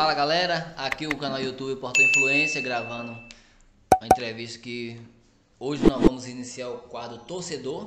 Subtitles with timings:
[0.00, 4.98] Fala galera, aqui o canal YouTube Porta Influência gravando uma entrevista que
[5.58, 7.86] hoje nós vamos iniciar o quadro Torcedor,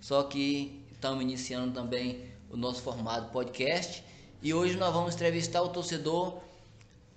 [0.00, 4.02] só que estamos iniciando também o nosso formato podcast
[4.42, 6.42] e hoje nós vamos entrevistar o torcedor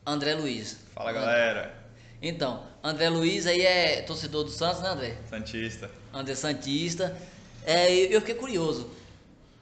[0.06, 0.78] André Luiz.
[0.94, 1.84] Fala galera.
[2.22, 5.18] Então, André Luiz aí é torcedor do Santos, né André?
[5.28, 5.90] Santista.
[6.14, 7.18] André Santista.
[7.66, 8.92] É, eu fiquei curioso,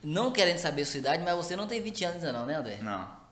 [0.03, 2.55] não querendo saber a sua idade, mas você não tem 20 anos ainda não, né
[2.55, 2.79] André?
[2.81, 3.22] Não.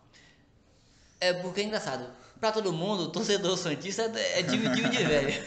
[1.22, 2.06] É porque é engraçado.
[2.40, 5.44] Pra todo mundo, torcedor Santista é, é time, time de velho.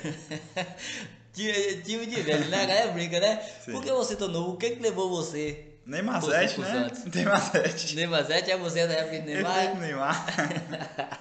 [1.34, 2.62] time, time de velho, né?
[2.62, 3.42] A galera brinca, né?
[3.64, 3.72] Sim.
[3.72, 4.52] Por que você tão novo?
[4.52, 5.74] O que, que levou você?
[5.84, 6.72] Neymar Você 7, pro né?
[6.72, 7.04] Santos.
[7.14, 7.96] Neymar 7.
[7.96, 9.76] Neymar 7 é você da época de Neymar.
[9.76, 10.26] Neymar?
[10.26, 11.20] Neymar.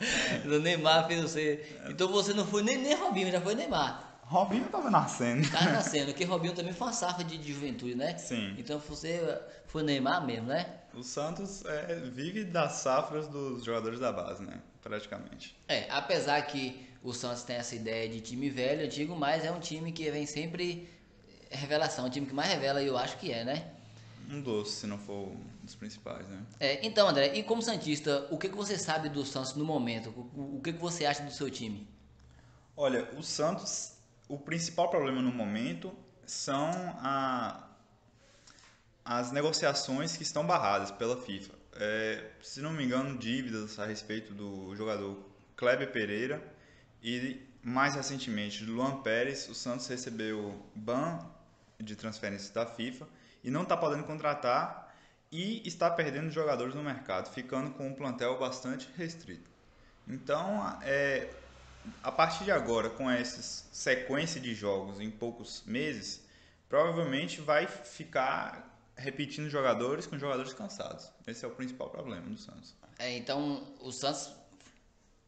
[0.44, 1.66] Do Neymar fez você.
[1.88, 4.13] Então você não foi nem, nem Robinho, já foi Neymar.
[4.26, 5.48] Robinho tava nascendo.
[5.50, 8.16] Tá nascendo, porque Robinho também foi uma safra de, de juventude, né?
[8.16, 8.54] Sim.
[8.58, 10.66] Então você foi Neymar mesmo, né?
[10.94, 14.60] O Santos é, vive das safras dos jogadores da base, né?
[14.82, 15.56] Praticamente.
[15.68, 19.60] É, apesar que o Santos tem essa ideia de time velho, antigo, mas é um
[19.60, 20.88] time que vem sempre
[21.50, 23.70] revelação, o time que mais revela, eu acho que é, né?
[24.30, 26.42] Um dos, se não for um dos principais, né?
[26.58, 30.10] É, então, André, e como Santista, o que, que você sabe do Santos no momento?
[30.34, 31.86] O, o que, que você acha do seu time?
[32.76, 33.93] Olha, o Santos,
[34.28, 35.94] o principal problema no momento
[36.26, 37.68] são a-
[39.04, 41.52] as negociações que estão barradas pela FIFA.
[41.76, 45.18] É, se não me engano, dívidas a respeito do jogador
[45.56, 46.42] Kleber Pereira
[47.02, 49.48] e mais recentemente do Luan Pérez.
[49.48, 51.18] O Santos recebeu ban
[51.78, 53.06] de transferências da FIFA
[53.42, 54.94] e não está podendo contratar
[55.30, 59.50] e está perdendo jogadores no mercado, ficando com um plantel bastante restrito.
[60.06, 61.28] Então, é,
[62.02, 63.40] a partir de agora, com essa
[63.72, 66.22] sequência de jogos em poucos meses,
[66.68, 71.10] provavelmente vai ficar repetindo jogadores com jogadores cansados.
[71.26, 72.74] Esse é o principal problema do Santos.
[72.98, 74.30] É, então, o Santos,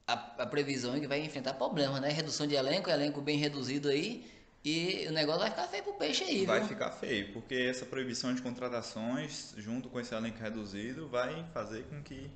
[0.06, 2.08] a, a previsão é que vai enfrentar problemas, né?
[2.10, 4.30] Redução de elenco, elenco bem reduzido aí,
[4.64, 6.68] e o negócio vai ficar feio pro peixe aí, Vai viu?
[6.68, 12.02] ficar feio, porque essa proibição de contratações, junto com esse elenco reduzido, vai fazer com
[12.02, 12.30] que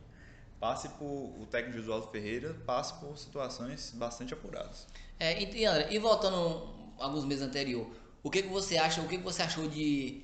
[0.61, 4.87] passe por o técnico Josualdo Ferreira passe por situações bastante apuradas.
[5.19, 7.91] É, e, André, e voltando alguns meses anterior,
[8.23, 10.23] o que, que você acha, o que, que você achou de,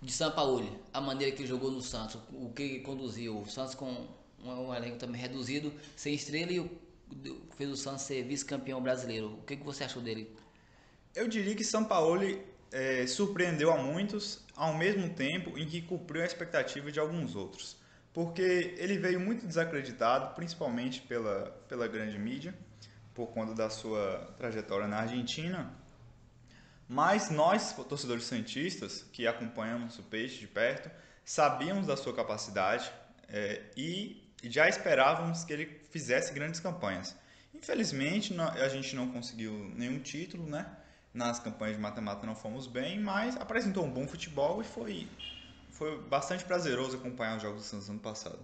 [0.00, 3.74] de São Paulo, a maneira que ele jogou no Santos, o que conduziu, o Santos
[3.74, 4.06] com
[4.44, 6.70] um, elenco também reduzido, sem estrela e o,
[7.56, 9.34] fez o Santos ser vice-campeão brasileiro.
[9.34, 10.32] O que, que você achou dele?
[11.14, 12.22] Eu diria que São Paulo
[12.70, 17.79] eh, surpreendeu a muitos, ao mesmo tempo em que cumpriu a expectativa de alguns outros.
[18.12, 22.54] Porque ele veio muito desacreditado, principalmente pela, pela grande mídia,
[23.14, 25.72] por conta da sua trajetória na Argentina.
[26.88, 30.90] Mas nós, torcedores santistas, que acompanhamos o Peixe de perto,
[31.24, 32.90] sabíamos da sua capacidade
[33.28, 37.14] eh, e já esperávamos que ele fizesse grandes campanhas.
[37.54, 40.66] Infelizmente, a gente não conseguiu nenhum título, né?
[41.12, 45.08] Nas campanhas de mata-mata não fomos bem, mas apresentou um bom futebol e foi,
[45.80, 48.38] foi bastante prazeroso acompanhar os jogos do Santos ano passado.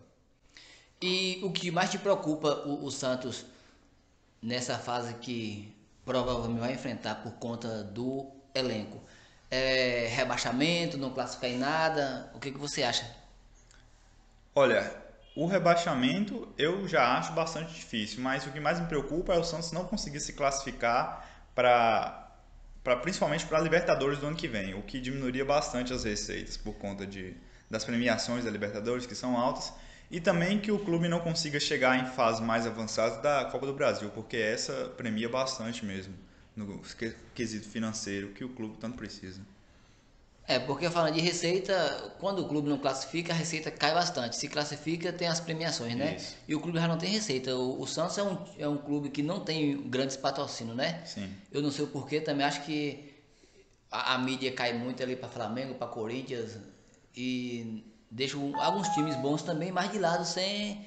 [1.02, 3.44] E o que mais te preocupa o, o Santos
[4.42, 5.70] nessa fase que
[6.02, 8.98] provavelmente vai enfrentar por conta do elenco?
[9.50, 12.30] É rebaixamento, não classificar em nada?
[12.34, 13.06] O que, que você acha?
[14.54, 14.90] Olha,
[15.36, 19.44] o rebaixamento eu já acho bastante difícil, mas o que mais me preocupa é o
[19.44, 22.25] Santos não conseguir se classificar para
[22.94, 26.74] principalmente para a Libertadores do ano que vem, o que diminuiria bastante as receitas por
[26.74, 27.34] conta de
[27.68, 29.72] das premiações da Libertadores que são altas
[30.08, 33.72] e também que o clube não consiga chegar em fases mais avançadas da Copa do
[33.72, 36.14] Brasil, porque essa premia bastante mesmo
[36.54, 39.40] no que- quesito financeiro que o clube tanto precisa.
[40.48, 44.36] É, porque falando de receita, quando o clube não classifica, a receita cai bastante.
[44.36, 46.14] Se classifica, tem as premiações, né?
[46.16, 46.36] Isso.
[46.46, 47.56] E o clube já não tem receita.
[47.56, 51.02] O, o Santos é um, é um clube que não tem grandes patrocínios, né?
[51.04, 51.34] Sim.
[51.50, 53.12] Eu não sei o porquê, também acho que
[53.90, 56.56] a, a mídia cai muito ali para Flamengo, para Corinthians
[57.14, 60.86] e deixa alguns times bons também mais de lado sem,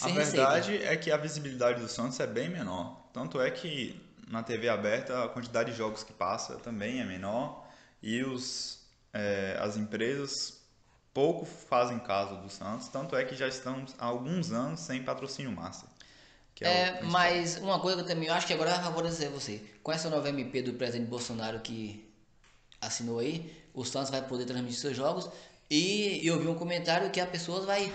[0.00, 3.08] A sem verdade é que a visibilidade do Santos é bem menor.
[3.12, 7.65] Tanto é que na TV aberta a quantidade de jogos que passa também é menor
[8.06, 8.78] e os,
[9.12, 10.60] é, as empresas
[11.12, 12.86] pouco fazem caso do Santos.
[12.86, 15.88] Tanto é que já estamos há alguns anos sem patrocínio master.
[16.60, 17.10] É, principal.
[17.10, 19.60] mas uma coisa que eu também acho que agora vai favorecer você.
[19.82, 22.08] Com essa nova MP do presidente Bolsonaro que
[22.80, 25.28] assinou aí, o Santos vai poder transmitir seus jogos.
[25.68, 27.92] E eu vi um comentário que a pessoa vai.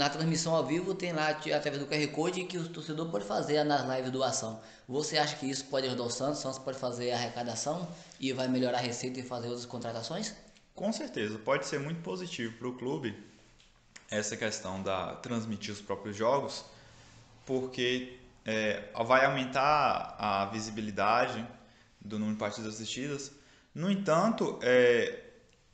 [0.00, 3.62] Na transmissão ao vivo tem lá através do QR Code que o torcedor pode fazer
[3.64, 4.58] nas lives doação.
[4.88, 6.38] Você acha que isso pode ajudar o Santos?
[6.38, 7.86] O Santos pode fazer a arrecadação
[8.18, 10.34] e vai melhorar a receita e fazer outras contratações?
[10.74, 13.14] Com certeza, pode ser muito positivo para o clube
[14.10, 16.64] essa questão da transmitir os próprios jogos,
[17.44, 21.46] porque é, vai aumentar a visibilidade
[22.00, 23.32] do número de partidas assistidas.
[23.74, 25.24] No entanto, é,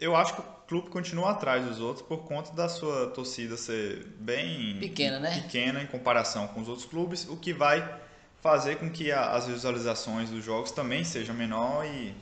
[0.01, 4.79] eu acho que clube continua atrás dos outros por conta da sua torcida ser bem
[4.79, 5.41] pequena, né?
[5.43, 7.89] pequena em comparação com os outros clubes, o que vai
[8.41, 12.15] fazer com que a, as visualizações dos jogos também sejam menor e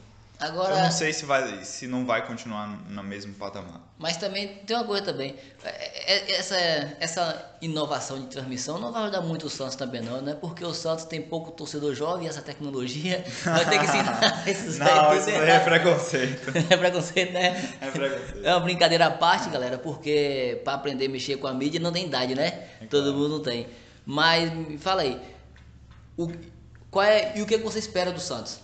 [0.44, 3.80] Agora, eu não sei se, vai, se não vai continuar no mesmo patamar.
[3.98, 5.34] Mas também tem uma coisa também.
[5.64, 6.56] É, é, essa,
[7.00, 10.36] essa inovação de transmissão não vai ajudar muito o Santos também não, né?
[10.38, 14.78] Porque o Santos tem pouco torcedor jovem e essa tecnologia vai ter que ensinar esses
[14.78, 16.52] Não, isso é preconceito.
[16.70, 17.76] é preconceito, né?
[17.80, 18.44] É preconceito.
[18.44, 21.90] É uma brincadeira à parte, galera, porque para aprender a mexer com a mídia não
[21.90, 22.68] tem idade, né?
[22.82, 23.16] É Todo claro.
[23.16, 23.66] mundo não tem.
[24.04, 25.18] Mas me fala aí,
[26.18, 26.30] o,
[26.90, 28.63] qual é, e o que você espera do Santos?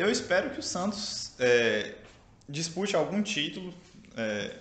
[0.00, 1.94] Eu espero que o Santos é,
[2.48, 3.74] dispute algum título.
[4.16, 4.56] É,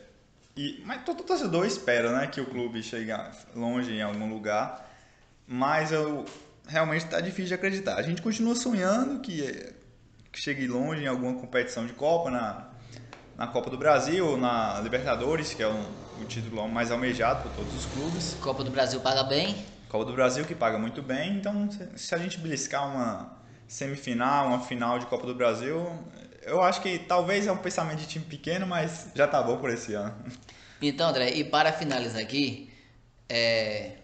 [0.57, 3.09] e, mas todo torcedor espera né, que o clube chegue
[3.55, 4.85] longe em algum lugar.
[5.47, 6.25] Mas eu
[6.67, 7.95] realmente está difícil de acreditar.
[7.95, 9.73] A gente continua sonhando que,
[10.29, 12.67] que chegue longe em alguma competição de Copa, na,
[13.37, 17.73] na Copa do Brasil, na Libertadores, que é um, o título mais almejado por todos
[17.73, 18.33] os clubes.
[18.35, 19.65] Copa do Brasil paga bem?
[19.87, 23.38] Copa do Brasil que paga muito bem, então se- se a gente beliscar uma
[23.69, 25.85] semifinal, uma final de Copa do Brasil,
[26.41, 29.69] eu acho que talvez é um pensamento de time pequeno, mas já tá bom por
[29.69, 30.13] esse ano.
[30.81, 32.71] Então, André, e para finalizar aqui,
[33.29, 33.97] é,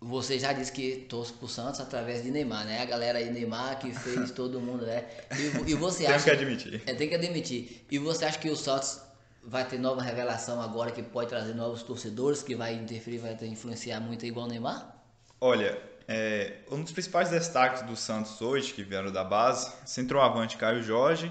[0.00, 2.80] você já disse que torce pro Santos através de Neymar, né?
[2.80, 5.04] A galera aí, Neymar, que fez todo mundo, né?
[5.66, 6.24] E, e você acha...
[6.24, 6.82] que admitir.
[6.86, 7.84] É, tem que admitir.
[7.90, 9.00] E você acha que o Santos
[9.42, 13.46] vai ter nova revelação agora que pode trazer novos torcedores, que vai interferir, vai ter-
[13.46, 14.96] influenciar muito igual o Neymar?
[15.40, 15.78] Olha,
[16.12, 21.30] é, um dos principais destaques do Santos hoje, que vieram da base, centroavante Caio Jorge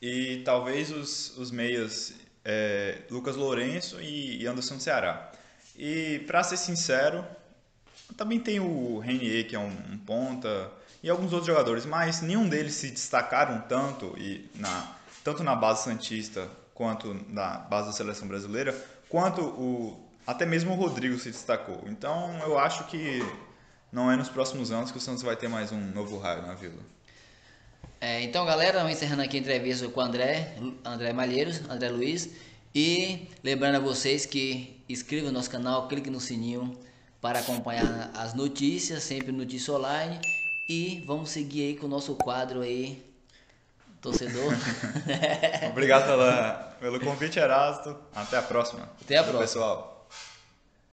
[0.00, 2.14] e talvez os, os meias
[2.44, 5.32] é, Lucas Lourenço e, Anderson Ceará.
[5.76, 7.24] E para ser sincero,
[8.16, 10.70] também tem o Renier, que é um, um ponta,
[11.02, 15.82] e alguns outros jogadores, mas nenhum deles se destacaram tanto, e na, tanto na base
[15.82, 18.72] Santista quanto na base da seleção brasileira,
[19.08, 21.82] quanto o, até mesmo o Rodrigo se destacou.
[21.88, 23.20] Então eu acho que
[23.90, 26.54] não é nos próximos anos que o Santos vai ter mais um novo raio na
[26.54, 26.82] Vila.
[28.00, 30.54] É, então, galera, vamos encerrando aqui a entrevista com o André,
[30.84, 32.30] André Malheiros, André Luiz.
[32.74, 36.78] E lembrando a vocês que inscrevam no nosso canal, clique no sininho
[37.20, 40.20] para acompanhar as notícias, sempre notícia online.
[40.68, 43.02] E vamos seguir aí com o nosso quadro aí,
[44.00, 44.52] torcedor.
[45.70, 47.96] Obrigado pela, pelo convite, Erasto.
[48.14, 48.88] Até a próxima.
[49.00, 49.40] Até a próxima.
[49.40, 49.97] Pessoal.